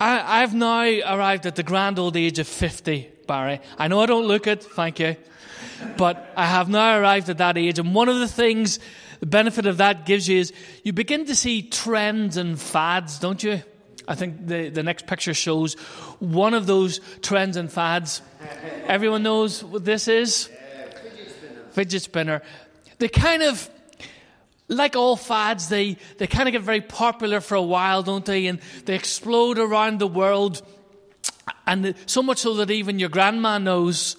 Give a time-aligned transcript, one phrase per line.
[0.00, 3.60] I, I've now arrived at the grand old age of 50, Barry.
[3.76, 5.16] I know I don't look it, thank you.
[5.96, 7.78] But I have now arrived at that age.
[7.78, 8.78] And one of the things,
[9.20, 10.52] the benefit of that gives you is
[10.84, 13.62] you begin to see trends and fads, don't you?
[14.06, 15.74] I think the, the next picture shows
[16.18, 18.22] one of those trends and fads.
[18.86, 20.48] Everyone knows what this is?
[21.72, 22.42] Fidget spinner.
[22.98, 23.68] The kind of
[24.68, 28.46] like all fads, they, they kind of get very popular for a while, don't they?
[28.46, 30.62] And they explode around the world.
[31.66, 34.16] And so much so that even your grandma knows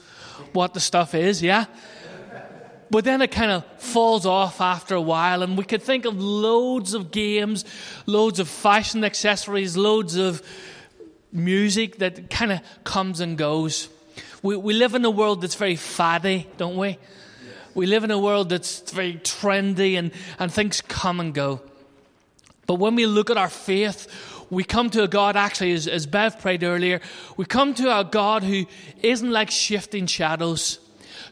[0.54, 1.66] what the stuff is, yeah?
[2.92, 6.20] But then it kind of falls off after a while, and we could think of
[6.20, 7.64] loads of games,
[8.08, 10.42] loads of fashion accessories, loads of
[11.32, 13.90] music that kind of comes and goes.
[14.42, 16.98] We, we live in a world that's very faddy, don't we?
[17.74, 21.62] We live in a world that's very trendy and, and things come and go.
[22.66, 24.08] But when we look at our faith,
[24.50, 27.02] we come to a God, actually, as, as Bev prayed earlier,
[27.38, 28.66] we come to a God who
[29.02, 30.80] isn't like shifting shadows,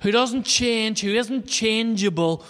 [0.02, 2.44] who doesn't change, who isn't changeable,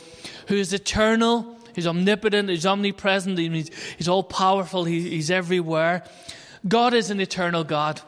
[0.47, 6.03] who is eternal, He's omnipotent, He's omnipresent, He's, he's all powerful, he, He's everywhere.
[6.67, 8.01] God is an eternal God.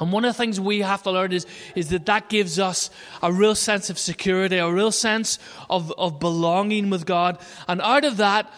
[0.00, 2.90] And one of the things we have to learn is, is that that gives us
[3.22, 7.38] a real sense of security, a real sense of, of belonging with God.
[7.66, 8.52] And out of that,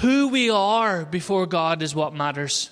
[0.00, 2.70] who we are before God is what matters.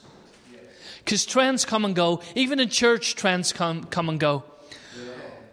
[1.05, 2.20] Because trends come and go.
[2.34, 4.44] Even in church, trends come, come and go.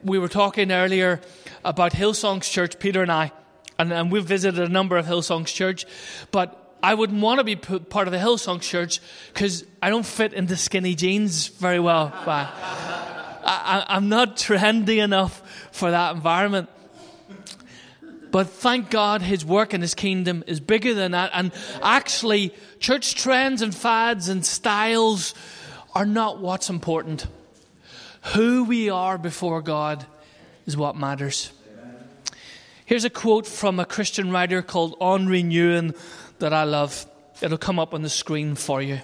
[0.04, 1.22] We were talking earlier
[1.64, 3.32] about Hillsong's church, Peter and I,
[3.80, 5.86] and, and we've visited a number of Hillsong's church.
[6.32, 9.02] But I wouldn't want to be part of the Hillsong church
[9.34, 12.14] because I don't fit into skinny jeans very well.
[12.28, 16.70] I, am not trendy enough for that environment.
[18.30, 21.32] But thank God his work in his kingdom is bigger than that.
[21.34, 25.34] And actually, church trends and fads and styles
[25.96, 27.26] are not what's important.
[28.36, 30.06] Who we are before God
[30.68, 31.52] is what matters.
[32.86, 35.96] Here's a quote from a Christian writer called Henri Nouwen
[36.40, 37.06] that I love.
[37.42, 39.00] It'll come up on the screen for you.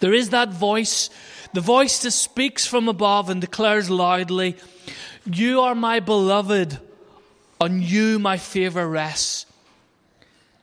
[0.00, 1.10] There is that voice,
[1.52, 4.56] the voice that speaks from above and declares loudly,
[5.24, 6.78] You are my beloved,
[7.60, 9.46] on you my favor rests.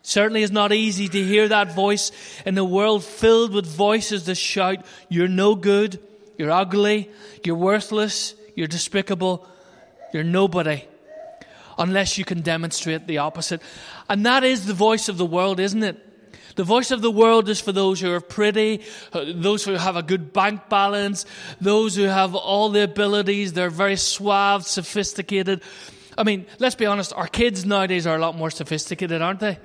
[0.03, 2.11] Certainly it's not easy to hear that voice
[2.45, 5.99] in a world filled with voices that shout, You're no good,
[6.37, 7.09] you're ugly,
[7.43, 9.47] you're worthless, you're despicable,
[10.13, 10.85] you're nobody
[11.77, 13.61] unless you can demonstrate the opposite.
[14.09, 16.07] And that is the voice of the world, isn't it?
[16.55, 18.81] The voice of the world is for those who are pretty,
[19.13, 21.25] uh, those who have a good bank balance,
[21.61, 25.61] those who have all the abilities, they're very suave, sophisticated.
[26.17, 29.59] I mean, let's be honest, our kids nowadays are a lot more sophisticated, aren't they?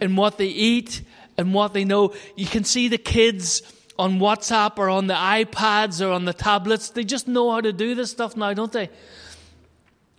[0.00, 1.02] In what they eat
[1.36, 2.14] and what they know.
[2.36, 3.62] You can see the kids
[3.98, 6.90] on WhatsApp or on the iPads or on the tablets.
[6.90, 8.90] They just know how to do this stuff now, don't they?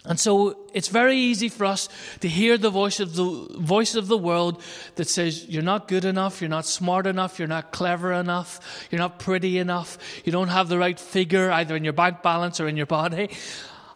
[0.08, 1.90] And so it's very easy for us
[2.20, 4.62] to hear the voice of the voice of the world
[4.96, 9.00] that says you're not good enough, you're not smart enough, you're not clever enough, you're
[9.00, 12.68] not pretty enough, you don't have the right figure either in your bank balance or
[12.68, 13.30] in your body.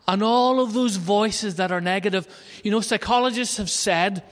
[0.08, 2.28] And all of those voices that are negative.
[2.64, 4.24] You know, psychologists have said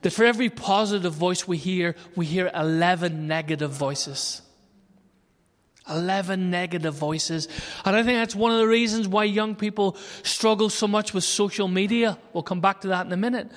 [0.00, 4.40] that for every positive voice we hear, we hear 11 negative voices.
[5.88, 7.48] 11 negative voices.
[7.84, 11.24] And I think that's one of the reasons why young people struggle so much with
[11.24, 12.18] social media.
[12.32, 13.50] We'll come back to that in a minute.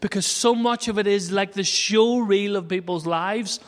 [0.00, 3.60] Because so much of it is like the show reel of people's lives.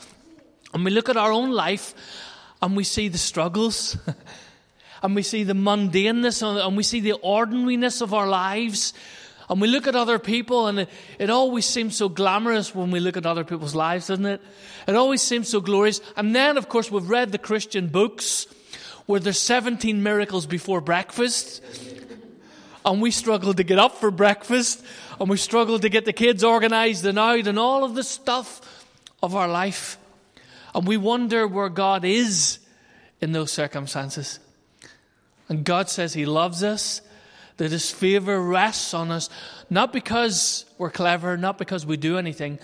[0.73, 1.95] And we look at our own life
[2.63, 3.97] and we see the struggles.
[5.03, 8.93] and we see the mundaneness and we see the ordinariness of our lives.
[9.49, 12.99] And we look at other people, and it, it, always seems so glamorous when we
[12.99, 14.41] look at other people's lives, doesn't it?
[14.89, 16.01] It always seems so glorious.
[16.17, 18.49] And then, of course, we've read the Christian books
[19.07, 21.63] where there's 17 miracles before breakfast.
[22.85, 24.85] And we struggle to get up for breakfast,
[25.21, 28.85] and we struggle to get the kids organized and out, and all of the stuff
[29.23, 29.97] of our life.
[30.75, 32.59] And we wonder where God is
[33.21, 34.41] in those circumstances.
[35.49, 37.01] And God says He loves us
[37.57, 39.31] that His favor rests on us,
[39.71, 42.59] not because we're clever, not because we do anything,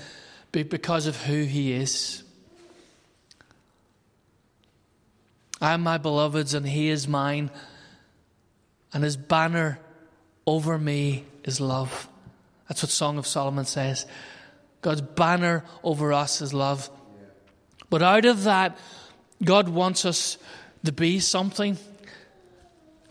[0.53, 2.23] but because of who He is.
[5.61, 7.51] I am my beloved's, and He is mine,
[8.93, 9.79] and His banner
[10.47, 12.09] over me is love.
[12.69, 14.07] That's what Song of Solomon says.
[14.81, 16.91] God's banner over us is love.
[17.89, 18.77] But out of that,
[19.45, 20.39] God wants us
[20.85, 21.79] to be something.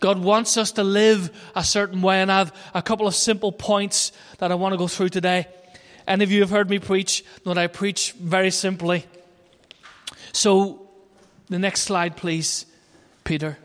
[0.01, 3.53] God wants us to live a certain way, and I have a couple of simple
[3.53, 5.47] points that I want to go through today.
[6.05, 7.23] Any of you have heard me preach?
[7.45, 9.05] That I preach very simply.
[10.33, 10.89] So,
[11.51, 12.65] The next slide, please,
[13.25, 13.57] Peter.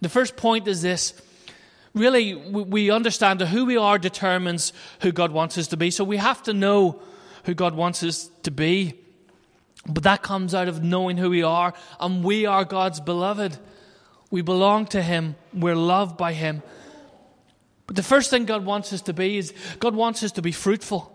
[0.00, 1.14] The first point is this.
[1.94, 4.72] Really, we understand that who we are determines
[5.02, 5.92] who God wants us to be.
[5.92, 7.00] So we have to know
[7.44, 8.94] who God wants us to be.
[9.86, 13.56] But that comes out of knowing who we are, and we are God's beloved.
[14.32, 16.62] We belong to Him, we're loved by Him.
[17.86, 20.52] But the first thing God wants us to be is God wants us to be
[20.52, 21.14] fruitful.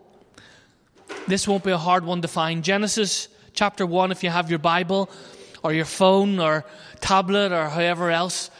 [1.27, 2.63] This won't be a hard one to find.
[2.63, 5.09] Genesis chapter 1, if you have your Bible
[5.63, 6.63] or your phone or
[6.99, 8.51] tablet or however else.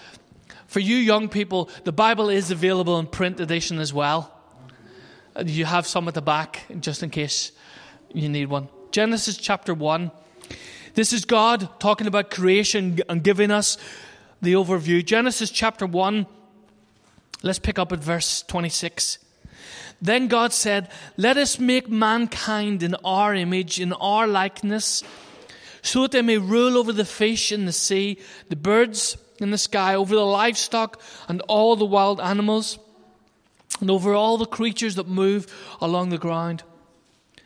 [0.65, 4.33] For you young people, the Bible is available in print edition as well.
[5.35, 7.51] Uh, you have some at the back just in case
[8.11, 8.69] you need one.
[8.89, 10.09] Genesis chapter 1.
[10.95, 13.77] This is God talking about creation and giving us
[14.41, 15.03] the overview.
[15.05, 16.25] Genesis chapter 1,
[17.43, 19.19] let's pick up at verse 26.
[20.01, 25.03] Then God said, Let us make mankind in our image, in our likeness,
[25.81, 28.19] so that they may rule over the fish in the sea,
[28.49, 32.77] the birds in the sky, over the livestock and all the wild animals,
[33.79, 36.63] and over all the creatures that move along the ground.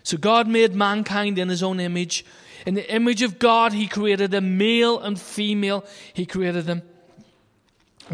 [0.03, 2.25] So God made mankind in his own image.
[2.65, 6.83] In the image of God, he created them, male and female, he created them.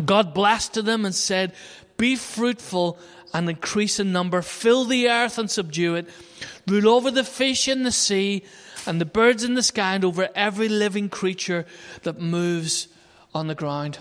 [0.06, 1.54] God blessed them and said,
[1.98, 3.00] Be fruitful
[3.34, 6.10] and increase in number, fill the earth and subdue it,
[6.68, 8.44] rule over the fish in the sea
[8.86, 11.66] and the birds in the sky, and over every living creature
[12.04, 12.88] that moves
[13.34, 14.00] on the ground.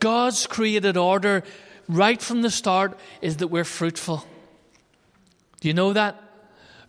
[0.00, 1.44] God's created order
[1.88, 4.26] right from the start is that we're fruitful.
[5.60, 6.20] Do you know that?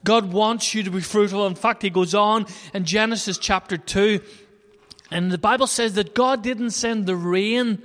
[0.04, 1.48] God wants you to be fruitful.
[1.48, 4.22] In fact, He goes on in Genesis chapter 2,
[5.12, 7.82] and the Bible says that God didn't send the rain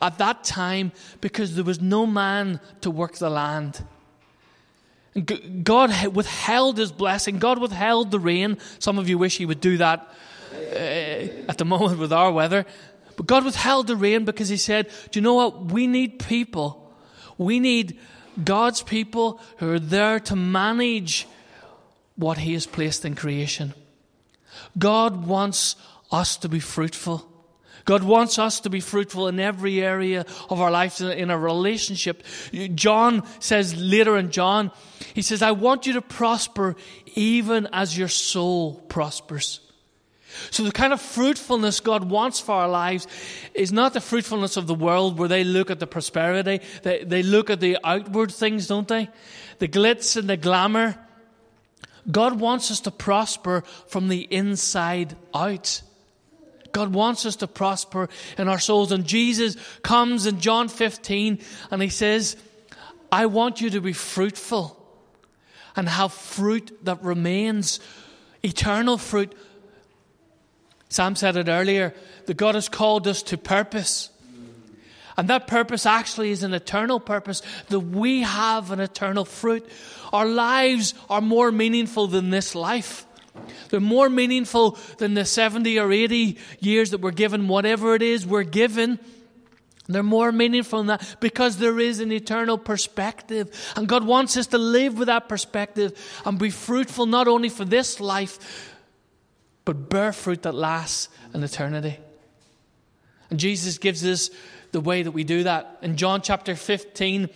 [0.00, 3.84] at that time because there was no man to work the land.
[5.62, 7.38] God withheld his blessing.
[7.38, 8.58] God withheld the rain.
[8.80, 10.08] Some of you wish he would do that
[10.52, 10.58] uh,
[11.48, 12.66] at the moment with our weather.
[13.16, 15.66] But God withheld the rain because he said, Do you know what?
[15.66, 16.92] We need people.
[17.38, 17.98] We need
[18.42, 21.28] God's people who are there to manage
[22.16, 23.74] what he has placed in creation.
[24.78, 25.76] God wants
[26.10, 27.30] us to be fruitful.
[27.84, 32.22] God wants us to be fruitful in every area of our lives, in a relationship.
[32.74, 34.70] John says later in John,
[35.12, 36.76] he says, I want you to prosper
[37.14, 39.60] even as your soul prospers.
[40.50, 43.06] So the kind of fruitfulness God wants for our lives
[43.54, 47.22] is not the fruitfulness of the world where they look at the prosperity, they, they
[47.22, 49.08] look at the outward things, don't they?
[49.58, 50.98] The glitz and the glamour.
[52.10, 55.82] God wants us to prosper from the inside out.
[56.72, 58.92] God wants us to prosper in our souls.
[58.92, 61.38] And Jesus comes in John 15
[61.70, 62.36] and he says,
[63.10, 64.80] I want you to be fruitful
[65.76, 67.80] and have fruit that remains,
[68.42, 69.34] eternal fruit.
[70.88, 71.94] Sam said it earlier
[72.26, 74.10] that God has called us to purpose.
[75.16, 79.68] And that purpose actually is an eternal purpose, that we have an eternal fruit.
[80.12, 83.06] Our lives are more meaningful than this life.
[83.70, 88.26] They're more meaningful than the 70 or 80 years that we're given, whatever it is
[88.26, 88.98] we're given.
[89.86, 93.50] They're more meaningful than that because there is an eternal perspective.
[93.76, 95.92] And God wants us to live with that perspective
[96.24, 98.72] and be fruitful not only for this life,
[99.64, 101.98] but bear fruit that lasts an eternity.
[103.30, 104.30] And Jesus gives us
[104.74, 105.78] the way that we do that.
[105.82, 107.28] In John chapter 15, uh,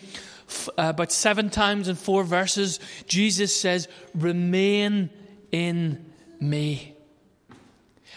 [0.77, 5.09] about seven times in four verses, Jesus says, Remain
[5.53, 6.05] in
[6.41, 6.97] me.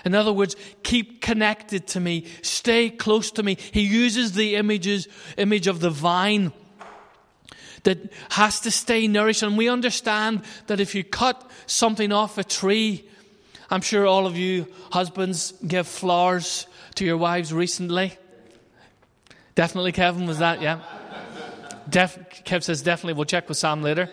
[0.03, 3.57] In other words, keep connected to me, stay close to me.
[3.71, 6.51] He uses the images, image of the vine
[7.83, 9.43] that has to stay nourished.
[9.43, 13.07] And we understand that if you cut something off a tree,
[13.69, 18.17] I'm sure all of you husbands give flowers to your wives recently.
[19.61, 20.59] Definitely, Kevin, was that?
[20.59, 20.79] Yeah.
[21.87, 23.13] Def, Kev says definitely.
[23.13, 24.09] We'll check with Sam later.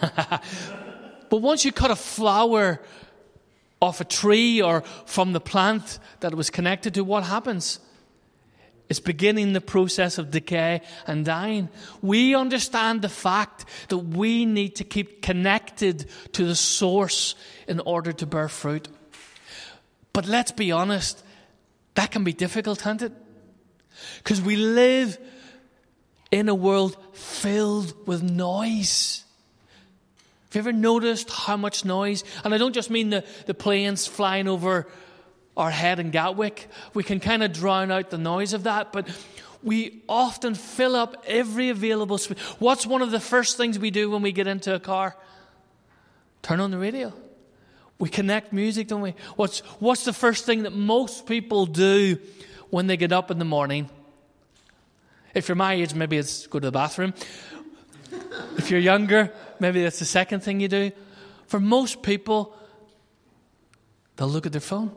[1.28, 2.80] But once you cut a flower
[3.82, 7.78] off a tree or from the plant that it was connected to, what happens?
[8.88, 11.68] It's beginning the process of decay and dying.
[12.00, 17.34] We understand the fact that we need to keep connected to the source
[17.68, 18.88] in order to bear fruit.
[20.14, 21.22] But let's be honest,
[21.96, 23.12] that can be difficult, can't it?
[24.18, 25.18] Because we live
[26.30, 29.24] in a world filled with noise.
[30.50, 32.24] Have you ever noticed how much noise?
[32.44, 34.86] And I don't just mean the, the planes flying over
[35.56, 36.68] our head in Gatwick.
[36.94, 39.08] We can kind of drown out the noise of that, but
[39.62, 42.38] we often fill up every available space.
[42.58, 45.16] What's one of the first things we do when we get into a car?
[46.42, 47.12] Turn on the radio.
[47.98, 49.14] We connect music, don't we?
[49.36, 52.18] What's, what's the first thing that most people do
[52.70, 53.88] when they get up in the morning?
[55.34, 57.12] If you're my age, maybe it's go to the bathroom.
[58.56, 60.90] if you're younger, maybe that's the second thing you do.
[61.46, 62.56] For most people,
[64.16, 64.94] they'll look at their phone.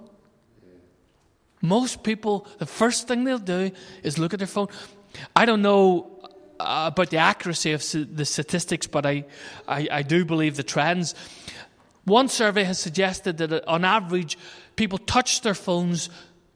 [1.61, 3.71] Most people, the first thing they'll do
[4.01, 4.67] is look at their phone.
[5.35, 6.19] I don't know
[6.59, 7.83] uh, about the accuracy of
[8.15, 9.25] the statistics, but I,
[9.67, 11.15] I, I do believe the trends.
[12.05, 14.37] One survey has suggested that uh, on average,
[14.75, 16.09] people touch their phones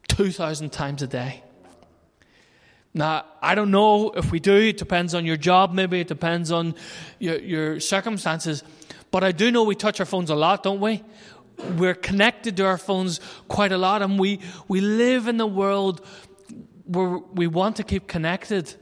[0.07, 1.43] 2,000 times a day.
[2.93, 4.55] Now, I don't know if we do.
[4.55, 5.99] It depends on your job, maybe.
[5.99, 6.75] It depends on
[7.17, 8.63] your, your circumstances.
[9.09, 11.03] But I do know we touch our phones a lot, don't we?
[11.77, 16.05] We're connected to our phones quite a lot, and we, we live in a world
[16.85, 18.73] where we want to keep connected.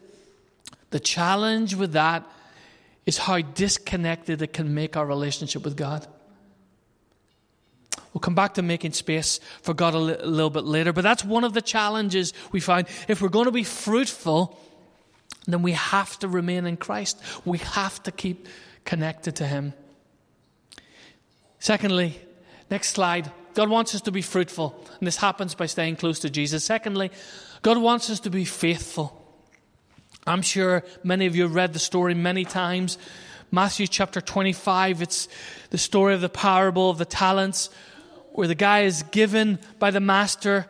[0.89, 2.29] The challenge with that
[3.05, 6.07] is how disconnected it can make our relationship with God.
[8.13, 11.23] We'll come back to making space for God a, li- little bit later, but that's
[11.23, 12.87] one of the challenges we find.
[13.07, 14.59] If we're going to be fruitful,
[15.47, 17.21] then we have to remain in Christ.
[17.45, 18.47] We have to keep
[18.83, 19.73] connected to Him.
[21.59, 22.19] Secondly,
[22.69, 23.31] next slide.
[23.53, 26.63] God wants us to be fruitful, and this happens by staying close to Jesus.
[26.63, 27.11] Secondly,
[27.61, 29.17] God wants us to be faithful.
[30.25, 32.97] I'm sure many of you have read the story many times.
[33.51, 35.27] Matthew chapter 25, it's
[35.71, 37.69] the story of the parable of the talents,
[38.33, 40.67] where the guy is given by the master.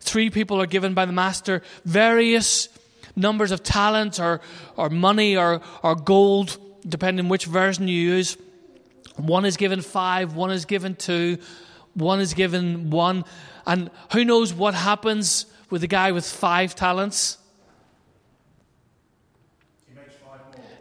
[0.00, 2.68] Three people are given by the master various
[3.16, 4.40] numbers of talents or,
[4.76, 8.36] or money or, or gold, depending which version you use.
[9.16, 11.38] One is given five, one is given two,
[11.94, 13.24] one is given one.
[13.66, 17.38] And who knows what happens with the guy with five talents?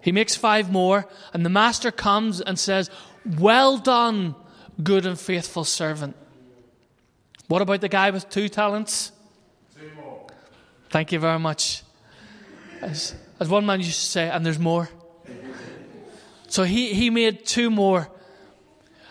[0.01, 2.91] He makes five more, and the master comes and says,
[3.39, 4.35] Well done,
[4.83, 6.15] good and faithful servant.
[7.47, 9.11] What about the guy with two talents?
[9.77, 10.25] Two more.
[10.89, 11.83] Thank you very much.
[12.81, 14.89] As, as one man used to say, and there's more.
[16.47, 18.09] So he, he made two more.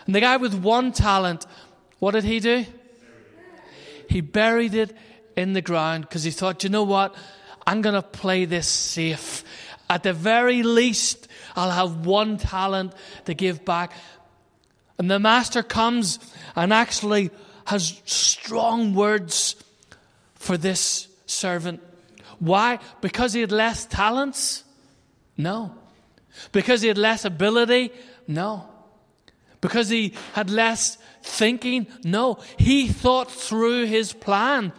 [0.06, 1.46] And the guy with one talent,
[1.98, 2.64] what did he do?
[4.08, 4.96] He buried it
[5.36, 7.14] in the ground because he thought, you know what?
[7.66, 9.44] I'm going to play this safe.
[9.88, 12.94] At the very least, I'll have one talent
[13.26, 13.92] to give back.
[14.98, 16.18] And the master comes
[16.54, 17.30] and actually
[17.66, 19.56] has strong words
[20.34, 21.82] for this servant.
[22.38, 22.78] Why?
[23.00, 24.64] Because he had less talents?
[25.36, 25.74] No.
[26.52, 27.90] Because he had less ability?
[28.28, 28.68] No.
[29.60, 31.86] Because he had less thinking?
[32.04, 32.38] No.
[32.58, 34.72] He thought through his plan.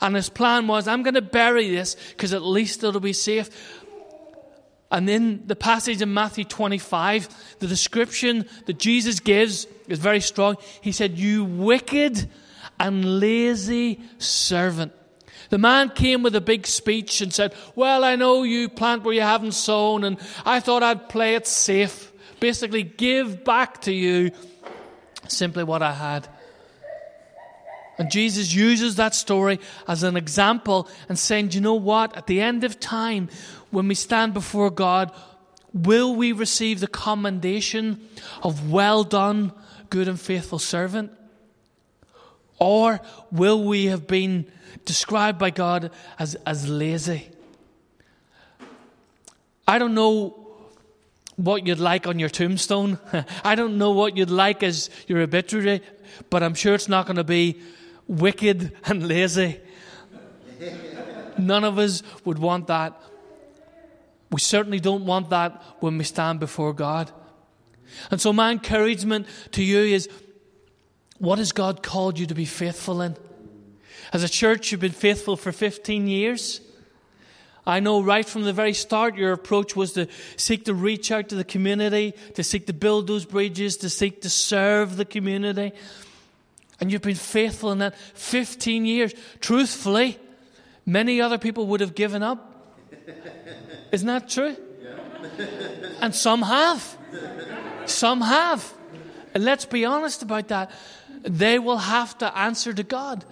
[0.00, 3.50] And his plan was, I'm going to bury this because at least it'll be safe.
[4.90, 10.56] And in the passage in Matthew 25, the description that Jesus gives is very strong.
[10.80, 12.28] He said, You wicked
[12.80, 14.92] and lazy servant.
[15.50, 19.14] The man came with a big speech and said, Well, I know you plant where
[19.14, 22.12] you haven't sown, and I thought I'd play it safe.
[22.40, 24.30] Basically, give back to you
[25.26, 26.28] simply what I had.
[27.98, 32.16] And Jesus uses that story as an example and saying, you know what?
[32.16, 33.28] At the end of time,
[33.70, 35.12] when we stand before God,
[35.74, 38.08] will we receive the commendation
[38.42, 39.52] of well done,
[39.90, 41.10] good and faithful servant?
[42.60, 43.00] Or
[43.32, 44.46] will we have been
[44.84, 47.28] described by God as, as lazy?
[49.66, 50.34] I don't know
[51.36, 52.98] what you'd like on your tombstone.
[53.44, 55.82] I don't know what you'd like as your obituary,
[56.30, 57.60] but I'm sure it's not going to be
[58.08, 59.60] wicked and lazy.
[61.38, 63.00] None of us would want that.
[64.30, 67.12] We certainly don't want that when we stand before God.
[68.10, 70.08] And so, my encouragement to you is
[71.18, 73.16] what has God called you to be faithful in?
[74.12, 76.60] As a church, you've been faithful for 15 years.
[77.66, 81.28] I know right from the very start, your approach was to seek to reach out
[81.28, 85.72] to the community, to seek to build those bridges, to seek to serve the community.
[86.80, 89.14] And you've been faithful in that 15 years.
[89.40, 90.18] Truthfully,
[90.86, 92.74] many other people would have given up.
[93.90, 94.56] Isn't that true?
[96.00, 96.96] and some have.
[97.86, 98.72] Some have.
[99.34, 100.70] And let's be honest about that.
[101.22, 103.24] They will have to answer to God.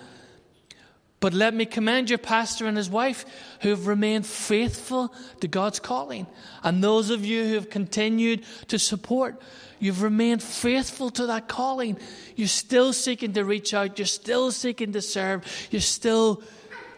[1.18, 3.24] But let me commend your pastor and his wife
[3.60, 6.26] who have remained faithful to God's calling.
[6.62, 9.40] And those of you who have continued to support,
[9.78, 11.98] you've remained faithful to that calling.
[12.36, 16.42] You're still seeking to reach out, you're still seeking to serve, you're still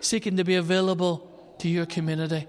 [0.01, 2.47] seeking to be available to your community.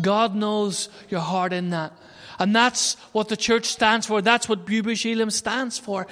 [0.00, 1.92] God knows your heart in that.
[2.40, 4.22] And that's what the church stands for.
[4.22, 6.06] That's what Bubush Elim stands for.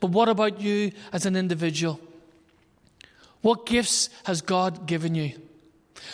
[0.00, 1.98] But what about you as an individual?
[3.42, 5.32] What gifts has God given you?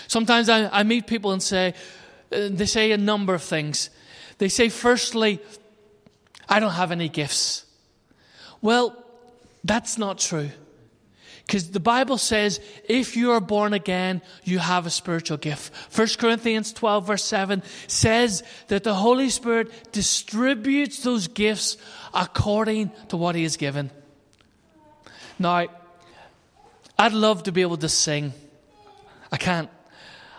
[0.07, 1.75] Sometimes I, I meet people and say,
[2.33, 3.91] uh, they say a number of things.
[4.39, 5.41] They say, firstly,
[6.49, 7.67] I don't have any gifts.
[8.61, 8.97] Well,
[9.65, 10.51] that's not true.
[11.47, 15.73] Because the Bible says if you are born again, you have a spiritual gift.
[15.97, 21.79] 1 Corinthians 12, verse 7 says that the Holy Spirit distributes those gifts
[22.13, 23.91] according to what He has given.
[25.39, 25.69] Now,
[26.99, 28.33] I'd love to be able to sing.
[29.31, 29.71] I can't.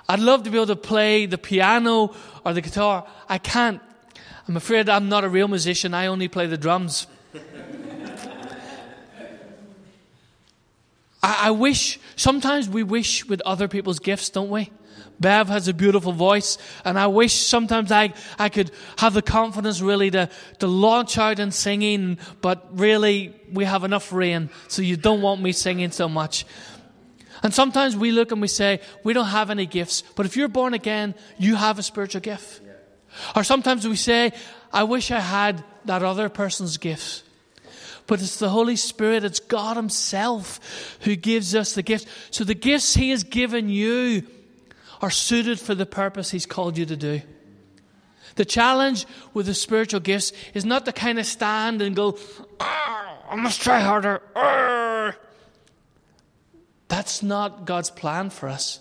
[0.09, 2.13] I'd love to be able to play the piano
[2.45, 3.07] or the guitar.
[3.29, 3.81] I can't.
[4.47, 5.93] I'm afraid I'm not a real musician.
[5.93, 7.07] I only play the drums.
[11.21, 14.71] I, I wish, sometimes we wish with other people's gifts, don't we?
[15.19, 19.81] Bev has a beautiful voice, and I wish sometimes I, I could have the confidence
[19.81, 24.95] really to, to launch out in singing, but really we have enough rain, so you
[24.95, 26.45] don't want me singing so much.
[27.43, 30.47] And sometimes we look and we say, we don't have any gifts, but if you're
[30.47, 32.61] born again, you have a spiritual gift.
[32.65, 32.71] Yeah.
[33.35, 34.31] Or sometimes we say,
[34.71, 37.23] I wish I had that other person's gifts.
[38.07, 42.05] But it's the Holy Spirit, it's God Himself who gives us the gifts.
[42.31, 44.25] So the gifts He has given you
[45.01, 47.21] are suited for the purpose He's called you to do.
[48.35, 52.17] The challenge with the spiritual gifts is not to kind of stand and go,
[52.59, 54.21] ah, I must try harder.
[54.35, 55.15] Arr.
[56.87, 58.79] That's not God's plan for us.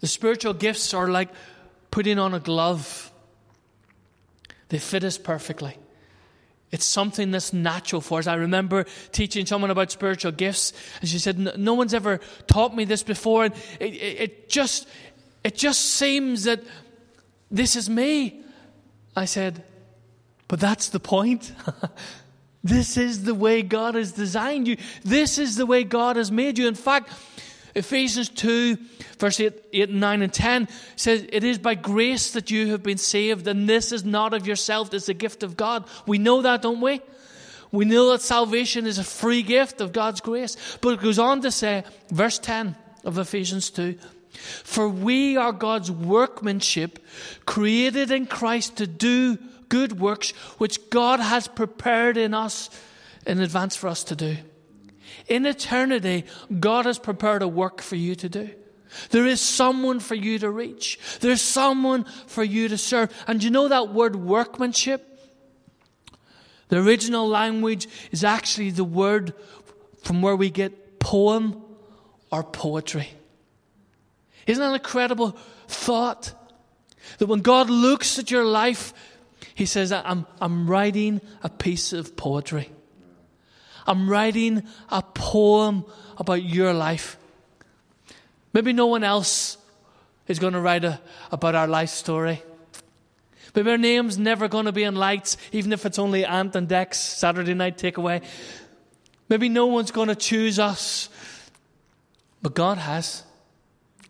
[0.00, 1.28] The spiritual gifts are like
[1.90, 3.12] putting on a glove,
[4.68, 5.76] they fit us perfectly.
[6.72, 8.26] It's something that's natural for us.
[8.26, 12.84] I remember teaching someone about spiritual gifts, and she said, "No one's ever taught me
[12.84, 14.88] this before, and it, it, it just,
[15.44, 16.64] it just seems that
[17.50, 18.40] this is me."
[19.14, 19.62] I said,
[20.48, 21.52] "But that's the point."
[22.64, 24.76] This is the way God has designed you.
[25.02, 26.68] This is the way God has made you.
[26.68, 27.10] In fact,
[27.74, 28.76] Ephesians 2,
[29.18, 32.82] verse 8, 8 and 9 and 10 says, It is by grace that you have
[32.82, 35.86] been saved, and this is not of yourself, it's a gift of God.
[36.06, 37.00] We know that, don't we?
[37.70, 40.56] We know that salvation is a free gift of God's grace.
[40.82, 43.96] But it goes on to say, verse 10 of Ephesians 2,
[44.30, 46.98] For we are God's workmanship,
[47.46, 49.38] created in Christ to do
[49.70, 52.68] good works which God has prepared in us
[53.26, 54.36] in advance for us to do.
[55.32, 56.26] In eternity,
[56.60, 58.50] God has prepared a work for you to do.
[59.08, 60.98] There is someone for you to reach.
[61.20, 63.10] There's someone for you to serve.
[63.26, 65.08] And you know that word workmanship?
[66.68, 69.32] The original language is actually the word
[70.02, 71.62] from where we get poem
[72.30, 73.08] or poetry.
[74.46, 75.34] Isn't that an incredible
[75.66, 76.34] thought?
[77.16, 78.92] That when God looks at your life,
[79.54, 82.70] He says, I'm, I'm writing a piece of poetry.
[83.86, 85.84] I'm writing a poem
[86.18, 87.16] about your life.
[88.52, 89.56] Maybe no one else
[90.28, 92.42] is going to write a, about our life story.
[93.54, 96.68] Maybe our name's never going to be in lights, even if it's only Ant and
[96.68, 98.22] Dec's Saturday night takeaway.
[99.28, 101.08] Maybe no one's going to choose us,
[102.40, 103.24] but God has.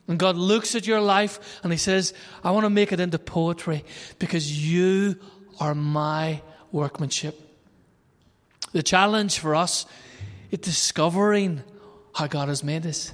[0.09, 3.19] And God looks at your life and He says, I want to make it into
[3.19, 3.85] poetry
[4.19, 5.17] because you
[5.61, 7.52] are my workmanship.
[8.73, 9.87] The challenge for us
[10.51, 11.63] is discovering
[12.15, 13.13] how God has made us.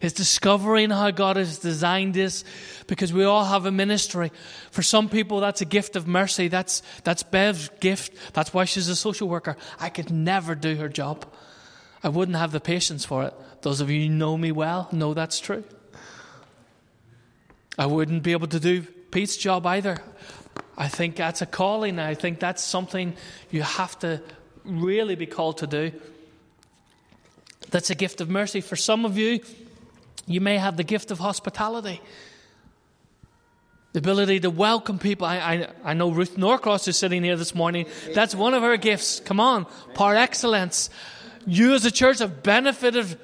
[0.00, 2.44] It's discovering how God has designed this
[2.86, 4.30] because we all have a ministry.
[4.70, 6.48] For some people, that's a gift of mercy.
[6.48, 8.14] That's, that's Bev's gift.
[8.32, 9.56] That's why she's a social worker.
[9.78, 11.26] I could never do her job.
[12.02, 13.34] I wouldn't have the patience for it.
[13.62, 15.64] Those of you who know me well know that's true.
[17.78, 19.98] I wouldn't be able to do Pete's job either.
[20.78, 21.98] I think that's a calling.
[21.98, 23.14] I think that's something
[23.50, 24.22] you have to
[24.64, 25.92] really be called to do.
[27.70, 28.60] That's a gift of mercy.
[28.60, 29.40] For some of you,
[30.26, 32.00] you may have the gift of hospitality.
[33.92, 35.26] The ability to welcome people.
[35.26, 37.86] I, I, I know Ruth Norcross is sitting here this morning.
[38.14, 39.20] That's one of her gifts.
[39.20, 40.90] Come on, par excellence.
[41.46, 43.18] You as a church have benefited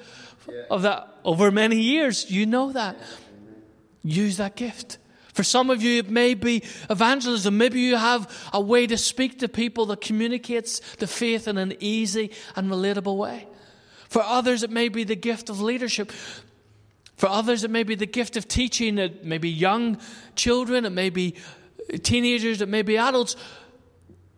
[0.69, 2.29] of that over many years.
[2.29, 2.97] You know that.
[4.03, 4.97] Use that gift.
[5.37, 7.59] For some of you, it may be evangelism.
[7.59, 11.75] Maybe you have a way to speak to people that communicates the faith in an
[11.79, 13.47] easy and relatable way.
[14.09, 16.11] For others, it may be the gift of leadership.
[17.17, 18.97] For others, it may be the gift of teaching.
[18.97, 19.99] It may be young
[20.35, 20.85] children.
[20.85, 21.35] It may be
[22.01, 22.63] teenagers.
[22.63, 23.35] It may be adults.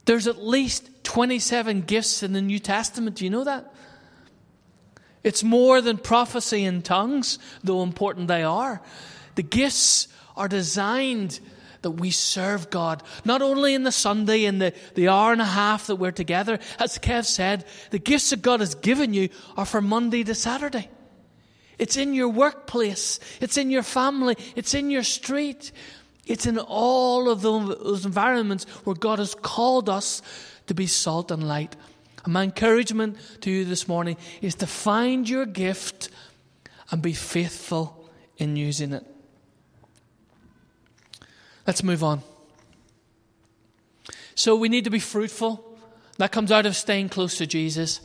[0.04, 3.16] There's at least 27 gifts in the New Testament.
[3.16, 3.74] Do you know that?
[5.24, 8.82] It's more than prophecy in tongues, though important they are.
[9.36, 11.40] The gifts are designed
[11.82, 15.46] that we serve God, not only in the Sunday in the, the hour and a
[15.46, 16.60] half that we're together.
[16.78, 20.90] As Kev said, the gifts that God has given you are for Monday to Saturday.
[21.78, 23.20] It's in your workplace.
[23.40, 24.36] It's in your family.
[24.56, 25.72] It's in your street.
[26.26, 30.22] It's in all of those environments where God has called us
[30.68, 31.76] to be salt and light.
[32.26, 36.10] And my encouragement to you this morning is to find your gift
[36.92, 39.06] and be faithful in using it.
[41.70, 42.24] Let's move on.
[44.34, 45.78] So we need to be fruitful.
[46.18, 48.02] That comes out of staying close to Jesus.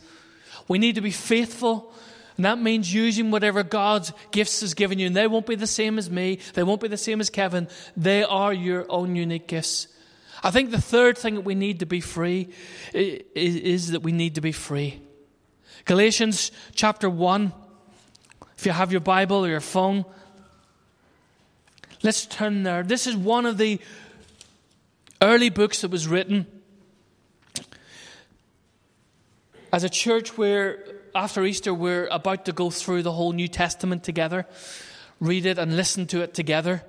[0.68, 1.90] We need to be faithful.
[2.36, 5.06] And that means using whatever God's gifts has given you.
[5.06, 6.40] And they won't be the same as me.
[6.52, 7.66] They won't be the same as Kevin.
[7.96, 9.88] They are your own unique gifts.
[10.42, 12.50] I think the third thing that we need to be free
[12.92, 15.00] is, that we need to be free.
[15.86, 17.50] Galatians chapter 1.
[18.58, 20.04] If you have your Bible or your phone,
[22.04, 22.82] let's turn there.
[22.82, 23.80] This is one of the
[25.22, 26.46] early books that was written
[29.72, 34.04] as a church where after Easter we're about to go through the whole New Testament
[34.04, 34.46] together,
[35.18, 36.84] read it and listen to it together.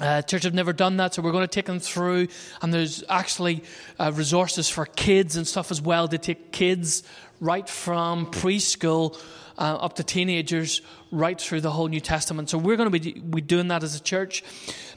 [0.00, 2.28] Uh, church have never done that, so we're going to take them through.
[2.62, 3.62] And there's actually
[3.98, 7.02] uh, resources for kids and stuff as well to take kids
[7.38, 9.20] right from preschool
[9.58, 12.48] uh, up to teenagers, right through the whole New Testament.
[12.48, 14.42] So we're going to be, be doing that as a church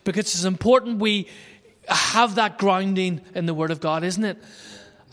[0.05, 1.27] because it's important we
[1.89, 4.37] have that grounding in the Word of God, isn't it?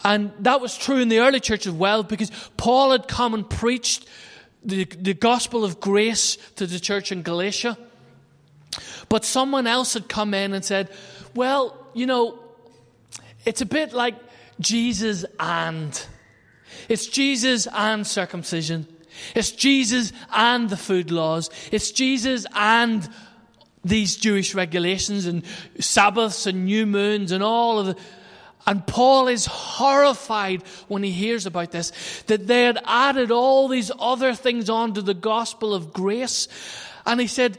[0.05, 3.49] And that was true in the early church as well because Paul had come and
[3.49, 4.07] preached
[4.65, 7.77] the, the gospel of grace to the church in Galatia.
[9.11, 10.89] But someone else had come in and said,
[11.35, 12.39] well, you know,
[13.45, 14.15] it's a bit like
[14.61, 16.07] Jesus and.
[16.89, 18.87] It's Jesus and circumcision.
[19.35, 21.51] It's Jesus and the food laws.
[21.73, 23.07] It's Jesus and
[23.85, 25.43] these Jewish regulations and
[25.81, 27.97] Sabbaths and new moons and all of the.
[28.67, 31.93] And Paul is horrified when he hears about this,
[32.27, 36.47] that they had added all these other things onto the gospel of grace.
[37.07, 37.59] And he said,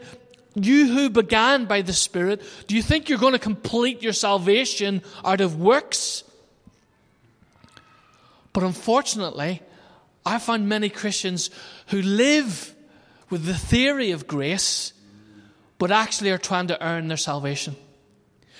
[0.54, 5.02] you who began by the Spirit, do you think you're going to complete your salvation
[5.24, 6.24] out of works?
[8.52, 9.62] But unfortunately,
[10.26, 11.50] I find many Christians
[11.88, 12.74] who live
[13.30, 14.92] with the theory of grace,
[15.78, 17.76] but actually are trying to earn their salvation.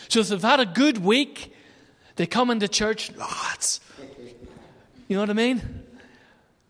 [0.08, 1.54] So if they've had a good week,
[2.16, 3.54] they come into church, oh,
[5.08, 5.84] you know what I mean?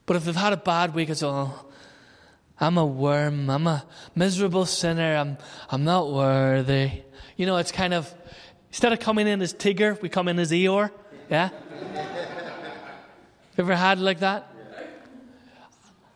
[0.05, 1.72] But if they've had a bad week, it's all,
[2.63, 3.51] I'm a worm.
[3.51, 5.17] I'm a miserable sinner.
[5.17, 5.37] I'm,
[5.69, 7.03] I'm not worthy.
[7.37, 8.15] You know, it's kind of,
[8.69, 10.93] instead of coming in as Tigger, we come in as Eeyore.
[11.29, 11.51] Yeah?
[13.59, 14.49] Ever had like that?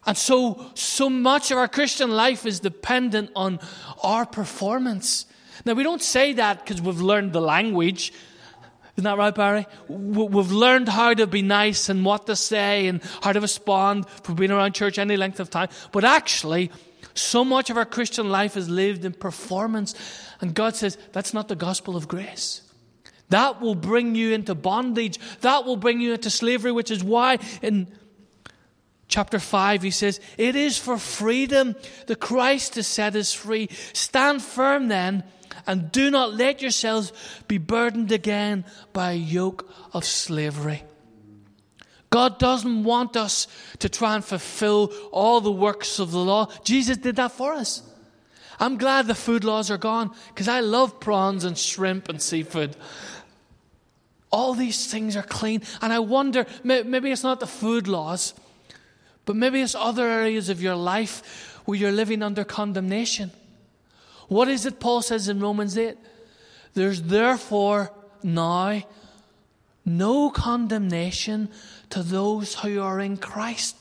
[0.06, 3.58] And so, so much of our Christian life is dependent on
[4.04, 5.26] our performance.
[5.64, 8.12] Now, we don't say that because we've learned the language.
[8.96, 9.66] Isn't that right, Barry?
[9.88, 14.32] We've learned how to be nice and what to say and how to respond for
[14.32, 15.68] being around church any length of time.
[15.92, 16.70] But actually,
[17.12, 19.94] so much of our Christian life is lived in performance.
[20.40, 22.62] And God says, that's not the gospel of grace.
[23.28, 25.18] That will bring you into bondage.
[25.40, 27.88] That will bring you into slavery, which is why in
[29.08, 31.74] chapter 5 he says, It is for freedom
[32.06, 33.68] that Christ has set us free.
[33.92, 35.24] Stand firm then
[35.66, 37.12] and do not let yourselves
[37.48, 40.82] be burdened again by a yoke of slavery.
[42.10, 43.46] God doesn't want us
[43.80, 46.48] to try and fulfill all the works of the law.
[46.64, 47.82] Jesus did that for us.
[48.58, 52.76] I'm glad the food laws are gone because I love prawns and shrimp and seafood.
[54.30, 55.62] All these things are clean.
[55.82, 58.34] And I wonder maybe it's not the food laws,
[59.24, 63.30] but maybe it's other areas of your life where you're living under condemnation.
[64.28, 65.96] What is it Paul says in Romans 8?
[66.74, 68.82] There's therefore now
[69.84, 71.48] no condemnation
[71.90, 73.76] to those who are in Christ.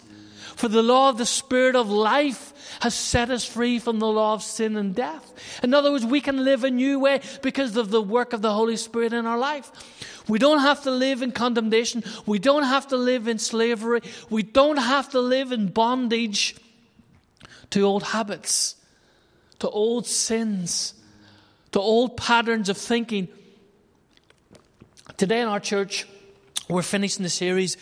[0.56, 4.34] For the law of the Spirit of life has set us free from the law
[4.34, 5.60] of sin and death.
[5.64, 8.54] In other words, we can live a new way because of the work of the
[8.54, 9.72] Holy Spirit in our life.
[10.30, 12.04] We don't have to live in condemnation.
[12.26, 14.02] We don't have to live in slavery.
[14.30, 16.56] We don't have to live in bondage
[17.72, 18.76] to old habits
[19.60, 20.94] to old sins,
[21.72, 23.28] to old patterns of thinking.
[25.18, 26.08] Today in our church,
[26.70, 27.78] we're finishing the series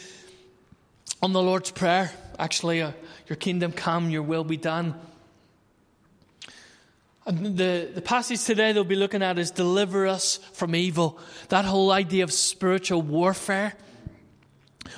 [1.21, 2.11] on the Lord's Prayer.
[2.37, 2.91] Actually, uh,
[3.27, 4.95] your kingdom come, your will be done.
[7.25, 11.17] And the, the passage today they'll be looking at is deliver us from evil.
[11.49, 13.73] That whole idea of spiritual warfare.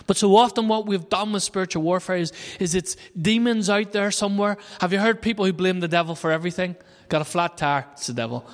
[0.08, 4.12] But so often, what we've done with spiritual warfare is, is it's demons out there
[4.12, 4.58] somewhere.
[4.80, 6.76] Have you heard people who blame the devil for everything?
[7.10, 8.46] Got a flat tire, it's the devil.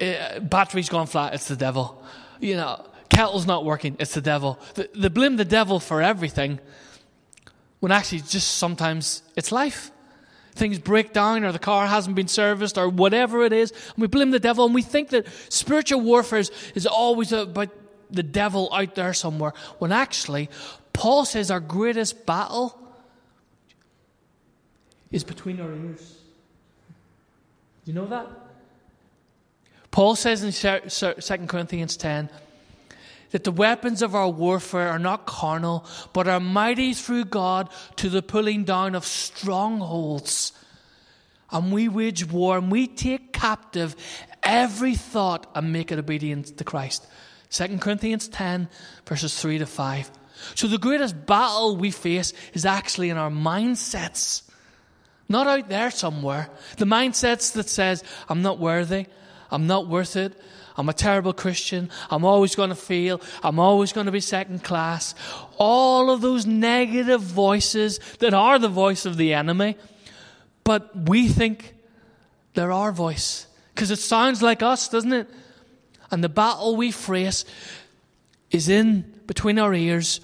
[0.00, 2.02] Uh, battery's gone flat, it's the devil.
[2.40, 4.58] You know, kettle's not working, it's the devil.
[4.74, 6.60] They, they blame the devil for everything
[7.80, 9.90] when actually just sometimes it's life.
[10.52, 14.06] Things break down, or the car hasn't been serviced, or whatever it is, and we
[14.06, 17.70] blame the devil, and we think that spiritual warfare is, is always about
[18.14, 20.48] the devil out there somewhere, when actually,
[20.92, 22.78] Paul says our greatest battle
[25.10, 26.16] is between our ears.
[27.84, 28.26] Do you know that?
[29.90, 32.28] Paul says in 2 Corinthians 10
[33.30, 38.08] that the weapons of our warfare are not carnal, but are mighty through God to
[38.08, 40.52] the pulling down of strongholds.
[41.50, 43.94] And we wage war and we take captive
[44.42, 47.06] every thought and make it obedient to Christ.
[47.54, 48.68] 2 Corinthians 10,
[49.06, 50.10] verses 3 to 5.
[50.56, 54.42] So the greatest battle we face is actually in our mindsets.
[55.28, 56.50] Not out there somewhere.
[56.78, 59.06] The mindsets that says, I'm not worthy,
[59.52, 60.32] I'm not worth it.
[60.76, 61.88] I'm a terrible Christian.
[62.10, 63.20] I'm always going to fail.
[63.44, 65.14] I'm always going to be second class.
[65.56, 69.76] All of those negative voices that are the voice of the enemy,
[70.64, 71.76] but we think
[72.54, 75.28] they're our voice because it sounds like us, doesn't it?
[76.10, 77.44] And the battle we face
[78.50, 80.20] is in between our ears.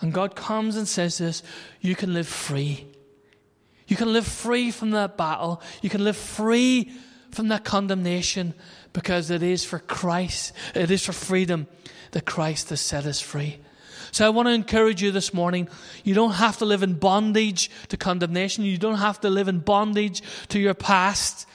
[0.00, 1.42] And God comes and says this
[1.80, 2.86] you can live free.
[3.86, 5.62] You can live free from that battle.
[5.80, 6.92] You can live free
[7.30, 8.54] from that condemnation
[8.92, 11.66] because it is for Christ, it is for freedom
[12.12, 13.58] that Christ has set us free.
[14.10, 15.68] So I want to encourage you this morning.
[16.02, 18.64] You don't have to live in bondage to condemnation.
[18.64, 21.46] You don't have to live in bondage to your past.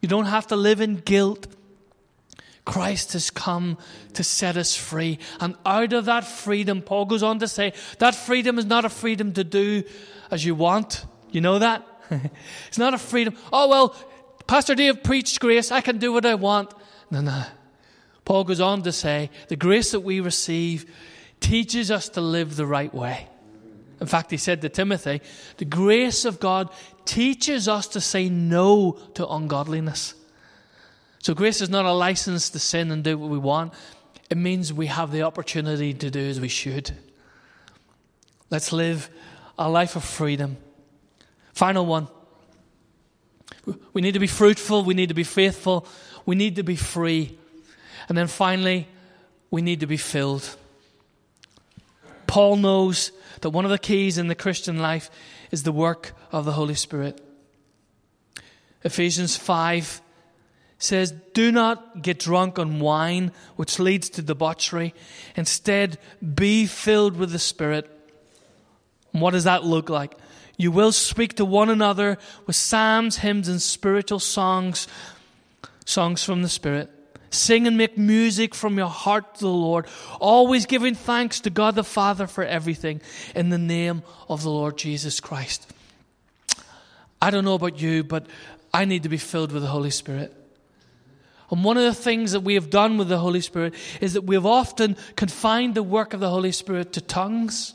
[0.00, 1.46] You don't have to live in guilt.
[2.64, 3.76] Christ has come
[4.14, 5.18] to set us free.
[5.40, 8.88] And out of that freedom, Paul goes on to say, that freedom is not a
[8.88, 9.84] freedom to do
[10.30, 11.04] as you want.
[11.30, 11.86] You know that?
[12.68, 13.36] it's not a freedom.
[13.52, 13.96] Oh, well,
[14.46, 15.70] Pastor Dave preached grace.
[15.70, 16.72] I can do what I want.
[17.10, 17.44] No, no.
[18.24, 20.90] Paul goes on to say the grace that we receive
[21.40, 23.28] teaches us to live the right way.
[24.00, 25.20] In fact, he said to Timothy,
[25.58, 26.70] the grace of God
[27.04, 30.14] teaches us to say no to ungodliness.
[31.24, 33.72] So, grace is not a license to sin and do what we want.
[34.28, 36.90] It means we have the opportunity to do as we should.
[38.50, 39.08] Let's live
[39.58, 40.58] a life of freedom.
[41.54, 42.08] Final one.
[43.94, 44.84] We need to be fruitful.
[44.84, 45.86] We need to be faithful.
[46.26, 47.38] We need to be free.
[48.06, 48.86] And then finally,
[49.50, 50.58] we need to be filled.
[52.26, 55.08] Paul knows that one of the keys in the Christian life
[55.50, 57.18] is the work of the Holy Spirit.
[58.82, 60.02] Ephesians 5
[60.78, 64.94] says, Do not get drunk on wine, which leads to debauchery.
[65.36, 65.98] Instead,
[66.34, 67.90] be filled with the Spirit.
[69.12, 70.16] What does that look like?
[70.56, 74.86] You will speak to one another with psalms, hymns, and spiritual songs,
[75.84, 76.90] songs from the Spirit.
[77.30, 79.86] Sing and make music from your heart to the Lord,
[80.20, 83.00] always giving thanks to God the Father for everything
[83.34, 85.72] in the name of the Lord Jesus Christ.
[87.20, 88.26] I don't know about you, but
[88.72, 90.32] I need to be filled with the Holy Spirit.
[91.54, 94.22] And one of the things that we have done with the Holy Spirit is that
[94.22, 97.74] we have often confined the work of the Holy Spirit to tongues.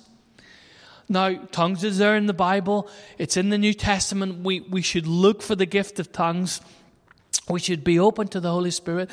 [1.07, 4.43] Now, tongues is there in the Bible, it's in the New Testament.
[4.43, 6.59] We, we should look for the gift of tongues,
[7.49, 9.11] we should be open to the Holy Spirit.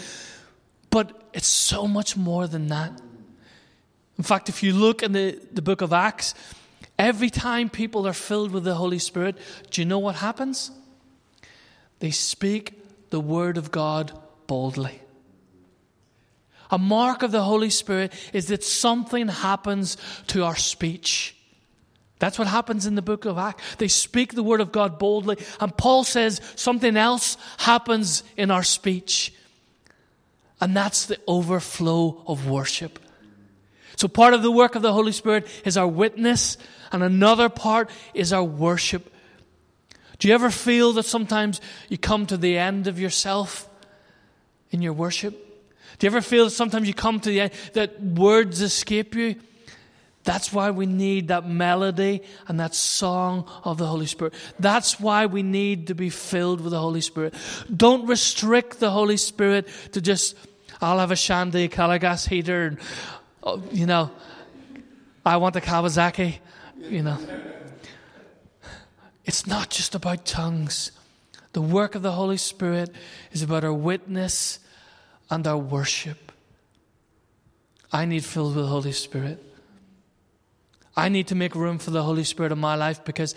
[0.90, 3.00] But it's so much more than that.
[4.18, 6.34] In fact, if you look in the, the book of Acts,
[6.98, 9.38] every time people are filled with the Holy Spirit,
[9.70, 10.72] do you know what happens?
[12.00, 15.00] They speak the Word of God boldly.
[16.70, 19.96] A mark of the Holy Spirit is that something happens
[20.28, 21.36] to our speech.
[22.18, 23.76] That's what happens in the book of Acts.
[23.76, 25.36] They speak the word of God boldly.
[25.60, 29.32] And Paul says something else happens in our speech.
[30.60, 32.98] And that's the overflow of worship.
[33.96, 36.58] So part of the work of the Holy Spirit is our witness,
[36.92, 39.10] and another part is our worship.
[40.18, 43.68] Do you ever feel that sometimes you come to the end of yourself
[44.76, 45.34] in your worship?
[45.98, 49.36] Do you ever feel sometimes you come to the end that words escape you?
[50.24, 54.34] That's why we need that melody and that song of the Holy Spirit.
[54.58, 57.32] That's why we need to be filled with the Holy Spirit.
[57.74, 60.36] Don't restrict the Holy Spirit to just,
[60.80, 62.78] I'll have a shandy, Calor gas heater, and,
[63.42, 64.10] oh, you know,
[65.24, 66.38] I want a Kawasaki,
[66.80, 67.18] you know.
[69.24, 70.90] It's not just about tongues.
[71.52, 72.92] The work of the Holy Spirit
[73.32, 74.58] is about our witness
[75.30, 76.32] and our worship.
[77.92, 79.42] I need filled with the Holy Spirit.
[80.96, 83.34] I need to make room for the Holy Spirit in my life because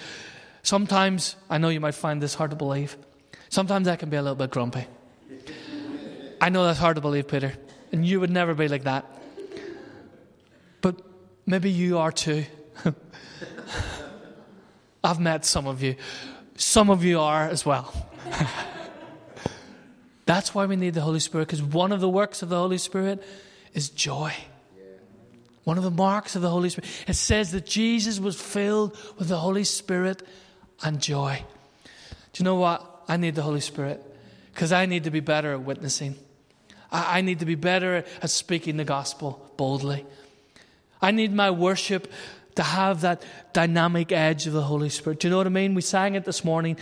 [0.64, 2.98] sometimes, I know you might find this hard to believe,
[3.50, 4.86] sometimes I can be a little bit grumpy.
[6.42, 7.54] I know that's hard to believe, Peter,
[7.92, 9.06] and you would never be like that.
[10.82, 11.02] But
[11.46, 12.46] maybe you are too.
[15.04, 15.96] I've met some of you.
[16.56, 17.94] Some of you are as well.
[20.30, 22.78] That's why we need the Holy Spirit, because one of the works of the Holy
[22.78, 23.24] Spirit
[23.74, 24.32] is joy.
[25.64, 26.88] One of the marks of the Holy Spirit.
[27.08, 30.22] It says that Jesus was filled with the Holy Spirit
[30.84, 31.44] and joy.
[32.34, 33.06] Do you know what?
[33.08, 34.06] I need the Holy Spirit
[34.54, 36.14] because I need to be better at witnessing.
[36.92, 40.06] I, need to be better at speaking the gospel boldly.
[41.02, 42.08] I need my worship
[42.54, 45.22] to have that dynamic edge of the Holy Spirit.
[45.22, 45.74] Do you know what I mean?
[45.74, 46.78] We sang it this morning.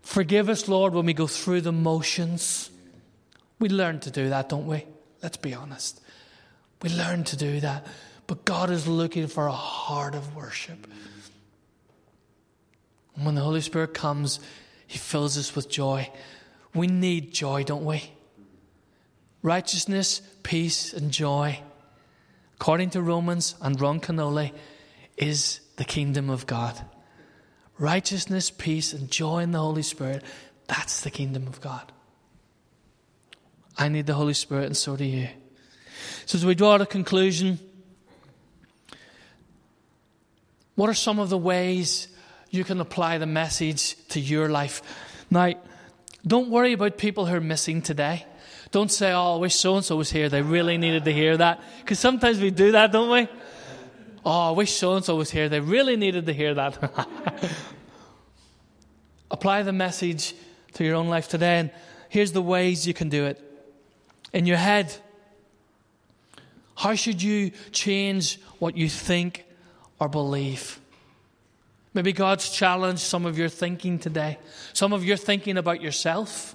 [0.00, 2.70] Forgive us, Lord, when we go through the motions.
[3.58, 4.84] We learn to do that, don't we?
[5.22, 6.00] Let's be honest.
[6.82, 7.86] We learn to do that.
[8.26, 10.86] But God is looking for a heart of worship.
[13.16, 14.38] And when the Holy Spirit comes,
[14.86, 16.10] He fills us with joy.
[16.74, 18.12] We need joy, don't we?
[19.42, 21.60] Righteousness, peace, and joy,
[22.54, 24.52] according to Romans and Ron Kenoly,
[25.16, 26.78] is the kingdom of God.
[27.78, 30.22] Righteousness, peace, and joy in the Holy Spirit,
[30.66, 31.92] that's the kingdom of God.
[33.78, 35.28] I need the Holy Spirit, and so do you.
[36.26, 37.60] So, as we draw a conclusion,
[40.74, 42.08] what are some of the ways
[42.50, 44.82] you can apply the message to your life?
[45.30, 45.54] Now,
[46.26, 48.26] don't worry about people who are missing today.
[48.72, 50.28] Don't say, oh, I wish so and so was here.
[50.28, 51.60] They really needed to hear that.
[51.80, 53.28] Because sometimes we do that, don't we?
[54.24, 55.48] Oh, I wish so and so was here.
[55.48, 56.76] They really needed to hear that.
[59.30, 60.34] Apply the message
[60.74, 61.60] to your own life today.
[61.60, 61.70] And
[62.10, 63.47] here's the ways you can do it.
[64.32, 64.94] In your head,
[66.76, 69.44] how should you change what you think
[69.98, 70.80] or believe?
[71.94, 74.38] Maybe God's challenged some of your thinking today.
[74.72, 76.54] Some of your thinking about yourself.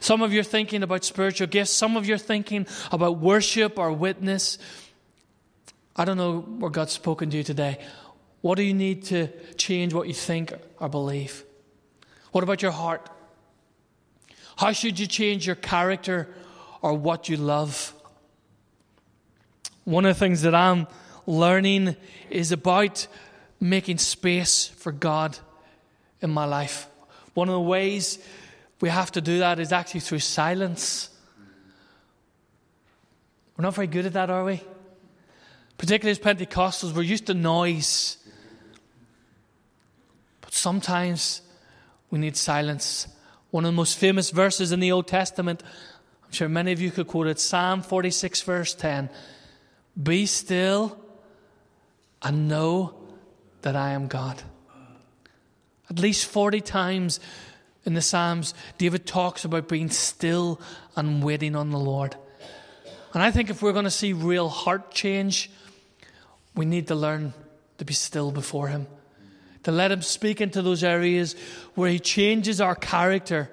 [0.00, 1.70] Some of your thinking about spiritual gifts.
[1.70, 4.58] Some of your thinking about worship or witness.
[5.94, 7.78] I don't know where God's spoken to you today.
[8.40, 11.44] What do you need to change what you think or believe?
[12.32, 13.08] What about your heart?
[14.56, 16.34] How should you change your character
[16.82, 17.94] or what you love?
[19.84, 20.86] One of the things that I'm
[21.26, 21.96] learning
[22.28, 23.06] is about
[23.60, 25.38] making space for God
[26.20, 26.88] in my life.
[27.34, 28.18] One of the ways
[28.80, 31.08] we have to do that is actually through silence.
[33.56, 34.60] We're not very good at that, are we?
[35.78, 38.16] Particularly as Pentecostals, we're used to noise.
[40.40, 41.42] But sometimes
[42.10, 43.08] we need silence.
[43.50, 45.62] One of the most famous verses in the Old Testament,
[46.32, 49.10] sure many of you could quote it Psalm 46, verse 10
[50.00, 50.98] Be still
[52.22, 52.94] and know
[53.62, 54.42] that I am God.
[55.90, 57.20] At least 40 times
[57.84, 60.60] in the Psalms, David talks about being still
[60.96, 62.16] and waiting on the Lord.
[63.12, 65.50] And I think if we're going to see real heart change,
[66.54, 67.34] we need to learn
[67.78, 68.86] to be still before Him,
[69.64, 71.34] to let Him speak into those areas
[71.74, 73.50] where He changes our character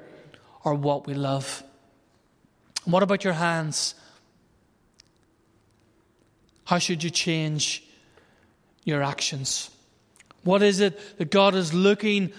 [0.63, 1.63] or what we love.
[2.89, 3.95] What about your hands?
[6.65, 7.84] How should you change
[8.84, 9.69] your actions?
[10.43, 12.32] What is it that God is looking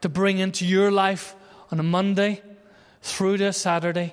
[0.00, 1.34] to bring into your life
[1.70, 2.42] on a Monday
[3.02, 4.12] through to a Saturday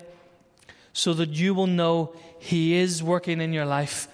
[0.94, 4.08] so that you will know He is working in your life?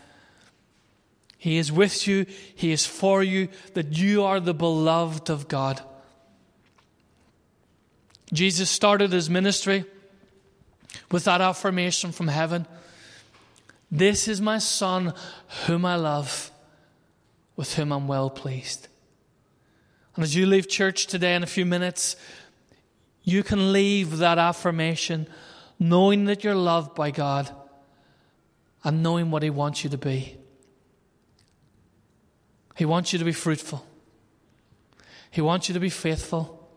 [1.38, 5.82] He is with you, He is for you, that you are the beloved of God.
[8.34, 9.86] Jesus started his ministry
[11.12, 12.66] with that affirmation from heaven
[13.90, 15.14] This is my Son,
[15.66, 16.52] whom I love,
[17.56, 18.90] with whom I'm well pleased.
[20.16, 22.16] And as you leave church today in a few minutes,
[23.24, 25.28] you can leave that affirmation
[25.80, 27.50] knowing that you're loved by God
[28.84, 30.38] and knowing what He wants you to be.
[32.76, 33.86] He wants you to be fruitful,
[35.32, 36.68] He wants you to be faithful,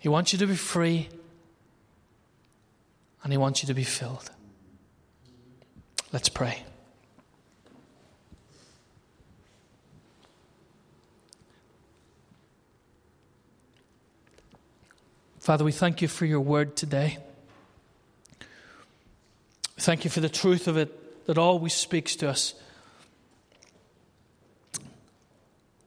[0.00, 1.08] He wants you to be free,
[3.24, 4.30] and He wants you to be filled.
[6.12, 6.62] Let's pray.
[15.40, 17.18] Father, we thank you for your word today.
[19.76, 22.54] Thank you for the truth of it that always speaks to us,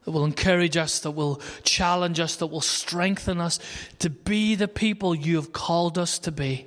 [0.04, 3.58] that will encourage us, that will challenge us, that will strengthen us
[3.98, 6.66] to be the people you have called us to be.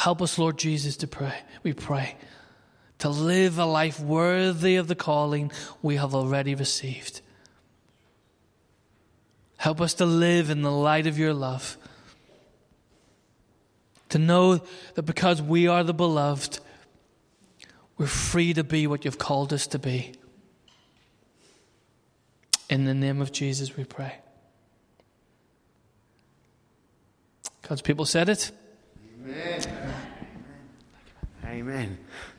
[0.00, 1.34] Help us, Lord Jesus, to pray.
[1.62, 2.16] We pray
[3.00, 7.20] to live a life worthy of the calling we have already received.
[9.58, 11.76] Help us to live in the light of your love.
[14.08, 14.62] To know
[14.94, 16.60] that because we are the beloved,
[17.98, 20.14] we're free to be what you've called us to be.
[22.70, 24.14] In the name of Jesus, we pray.
[27.68, 28.50] God's people said it.
[29.22, 29.60] Amen.
[31.44, 31.98] Amen.